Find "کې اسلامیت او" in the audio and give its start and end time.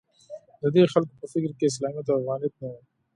1.57-2.17